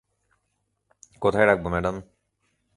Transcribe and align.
কোথায় 1.21 1.47
রাখব, 1.47 1.65
ম্যাডাম? 1.67 1.95